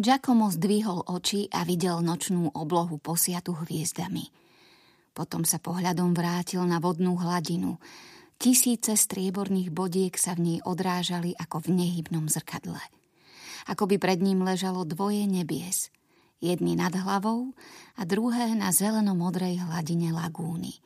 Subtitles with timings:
[0.00, 4.32] Giacomo zdvihol oči a videl nočnú oblohu posiatu hviezdami.
[5.12, 7.76] Potom sa pohľadom vrátil na vodnú hladinu.
[8.40, 12.80] Tisíce strieborných bodiek sa v nej odrážali ako v nehybnom zrkadle.
[13.68, 15.92] Ako by pred ním ležalo dvoje nebies.
[16.40, 17.52] Jedný nad hlavou
[18.00, 20.80] a druhé na zeleno-modrej hladine lagúny.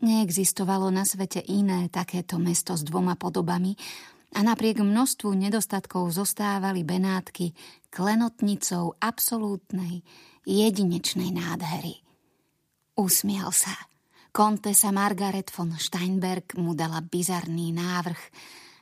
[0.00, 3.76] Neexistovalo na svete iné takéto mesto s dvoma podobami,
[4.34, 7.54] a napriek množstvu nedostatkov zostávali Benátky
[7.94, 10.02] klenotnicou absolútnej,
[10.42, 12.02] jedinečnej nádhery.
[12.98, 13.74] Usmial sa.
[14.34, 18.22] Kontesa Margaret von Steinberg mu dala bizarný návrh,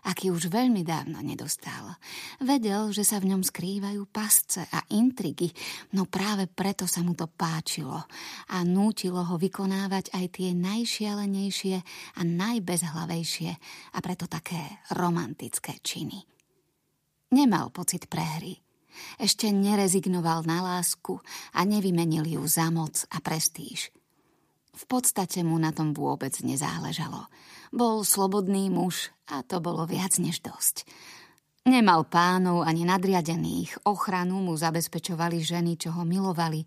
[0.02, 1.94] aký už veľmi dávno nedostal.
[2.42, 5.54] Vedel, že sa v ňom skrývajú pasce a intrigy,
[5.94, 8.02] no práve preto sa mu to páčilo
[8.50, 11.76] a nútilo ho vykonávať aj tie najšialenejšie
[12.18, 13.50] a najbezhlavejšie
[13.94, 16.18] a preto také romantické činy.
[17.32, 18.60] Nemal pocit prehry.
[19.16, 21.16] Ešte nerezignoval na lásku
[21.56, 24.01] a nevymenil ju za moc a prestíž.
[24.72, 27.28] V podstate mu na tom vôbec nezáležalo.
[27.72, 30.88] Bol slobodný muž a to bolo viac než dosť.
[31.62, 36.66] Nemal pánov ani nadriadených, ochranu mu zabezpečovali ženy, čo ho milovali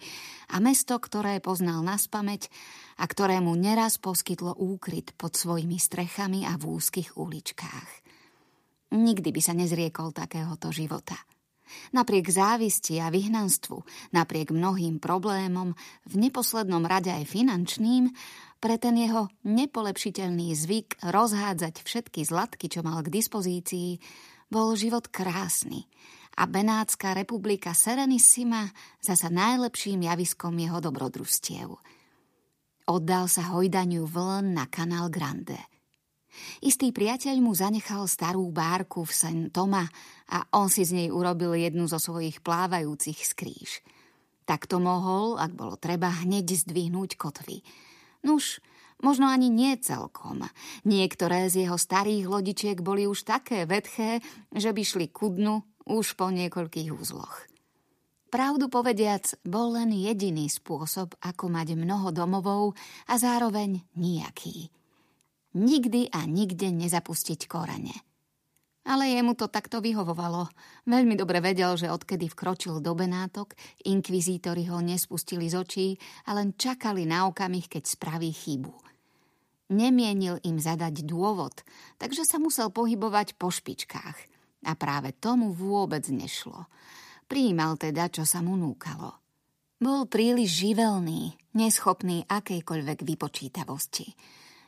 [0.56, 2.48] a mesto, ktoré poznal na spameť
[2.96, 7.90] a ktorému neraz poskytlo úkryt pod svojimi strechami a v úzkých uličkách.
[8.96, 11.20] Nikdy by sa nezriekol takéhoto života.
[11.94, 13.82] Napriek závisti a vyhnanstvu,
[14.14, 15.74] napriek mnohým problémom,
[16.06, 18.10] v neposlednom rade aj finančným,
[18.60, 24.02] pre ten jeho nepolepšiteľný zvyk rozhádzať všetky zlatky, čo mal k dispozícii,
[24.50, 25.86] bol život krásny
[26.36, 28.68] a Benátska republika Serenissima
[29.00, 31.72] zasa najlepším javiskom jeho dobrodružstiev.
[32.86, 35.58] Oddal sa hojdaniu vln na kanál Grande.
[36.64, 39.86] Istý priateľ mu zanechal starú bárku v Sen Toma
[40.32, 43.84] a on si z nej urobil jednu zo svojich plávajúcich skríž.
[44.46, 47.62] Tak to mohol, ak bolo treba, hneď zdvihnúť kotvy–
[48.26, 48.58] Nuž,
[49.06, 50.50] možno ani nie celkom.
[50.82, 56.18] Niektoré z jeho starých lodičiek boli už také vedché, že by šli ku dnu už
[56.18, 57.46] po niekoľkých úzloch.
[58.34, 62.74] Pravdu povediac, bol len jediný spôsob, ako mať mnoho domovov
[63.06, 64.74] a zároveň nejaký.
[65.56, 67.96] Nikdy a nikde nezapustiť korene.
[68.86, 70.46] Ale jemu to takto vyhovovalo.
[70.86, 73.58] Veľmi dobre vedel, že odkedy vkročil do Benátok,
[73.88, 75.88] inkvizítori ho nespustili z očí
[76.30, 78.76] a len čakali na okamih, keď spraví chybu.
[79.74, 81.66] Nemienil im zadať dôvod,
[81.98, 84.18] takže sa musel pohybovať po špičkách.
[84.70, 86.70] A práve tomu vôbec nešlo.
[87.26, 89.18] Príjmal teda, čo sa mu núkalo.
[89.82, 94.14] Bol príliš živelný, neschopný akejkoľvek vypočítavosti.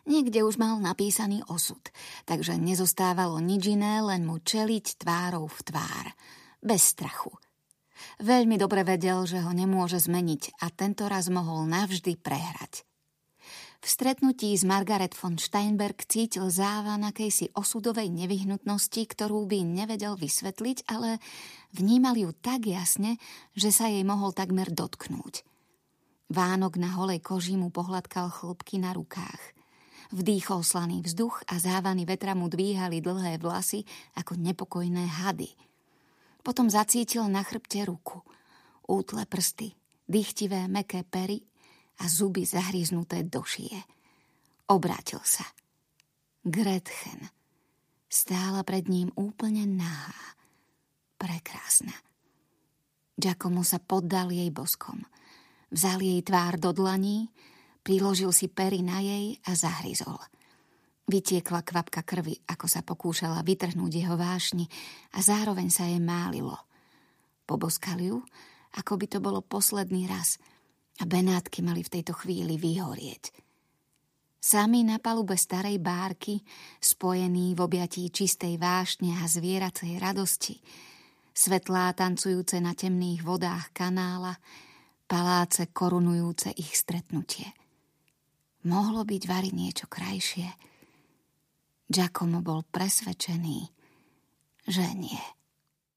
[0.08, 1.84] Niekde už mal napísaný osud,
[2.24, 6.06] takže nezostávalo nič iné, len mu čeliť tvárou v tvár.
[6.64, 7.36] Bez strachu.
[8.24, 12.88] Veľmi dobre vedel, že ho nemôže zmeniť a tento raz mohol navždy prehrať.
[13.78, 20.88] V stretnutí s Margaret von Steinberg cítil závan akejsi osudovej nevyhnutnosti, ktorú by nevedel vysvetliť,
[20.90, 21.20] ale
[21.76, 23.20] vnímal ju tak jasne,
[23.54, 25.46] že sa jej mohol takmer dotknúť.
[26.32, 29.57] Vánok na holej koži mu pohľadkal chlopky na rukách.
[30.12, 33.84] Vdýchol slaný vzduch a závany vetra mu dvíhali dlhé vlasy
[34.16, 35.52] ako nepokojné hady.
[36.40, 38.24] Potom zacítil na chrbte ruku.
[38.88, 39.76] Útle prsty,
[40.08, 41.44] dychtivé meké pery
[42.00, 43.84] a zuby zahryznuté do šie.
[44.72, 45.44] Obrátil sa.
[46.48, 47.28] Gretchen.
[48.08, 50.40] Stála pred ním úplne nahá.
[51.20, 51.92] Prekrásna.
[53.20, 55.04] Giacomo sa poddal jej boskom.
[55.68, 57.28] Vzal jej tvár do dlaní,
[57.88, 60.20] Priložil si pery na jej a zahryzol.
[61.08, 64.68] Vytiekla kvapka krvi, ako sa pokúšala vytrhnúť jeho vášni
[65.16, 66.60] a zároveň sa jej málilo.
[67.48, 68.20] Poboskal ju,
[68.76, 70.36] ako by to bolo posledný raz
[71.00, 73.32] a Benátky mali v tejto chvíli vyhorieť.
[74.36, 76.44] Sami na palube starej bárky,
[76.84, 80.60] spojení v objatí čistej vášne a zvieracej radosti,
[81.32, 84.36] svetlá tancujúce na temných vodách kanála,
[85.08, 87.48] paláce korunujúce ich stretnutie–
[88.68, 90.52] Mohlo byť vari niečo krajšie.
[91.88, 93.72] Giacomo bol presvedčený,
[94.68, 95.37] že nie.